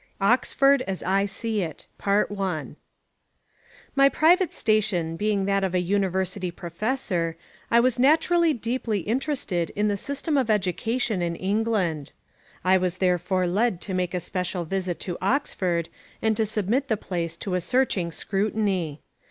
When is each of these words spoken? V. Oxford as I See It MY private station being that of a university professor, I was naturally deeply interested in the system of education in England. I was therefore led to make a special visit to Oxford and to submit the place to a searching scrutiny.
V. 0.01 0.07
Oxford 0.21 0.81
as 0.87 1.03
I 1.03 1.27
See 1.27 1.61
It 1.61 1.85
MY 2.03 2.75
private 4.11 4.51
station 4.51 5.15
being 5.15 5.45
that 5.45 5.63
of 5.63 5.75
a 5.75 5.79
university 5.79 6.49
professor, 6.49 7.37
I 7.69 7.79
was 7.81 7.99
naturally 7.99 8.51
deeply 8.51 9.01
interested 9.01 9.69
in 9.75 9.89
the 9.89 9.97
system 9.97 10.37
of 10.37 10.49
education 10.49 11.21
in 11.21 11.35
England. 11.35 12.13
I 12.63 12.77
was 12.77 12.97
therefore 12.97 13.45
led 13.45 13.79
to 13.81 13.93
make 13.93 14.15
a 14.15 14.19
special 14.19 14.65
visit 14.65 14.99
to 15.01 15.19
Oxford 15.21 15.87
and 16.19 16.35
to 16.35 16.47
submit 16.47 16.87
the 16.87 16.97
place 16.97 17.37
to 17.37 17.53
a 17.53 17.61
searching 17.61 18.11
scrutiny. 18.11 19.01